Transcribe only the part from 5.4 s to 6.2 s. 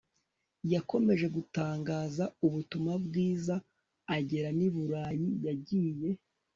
Yagiye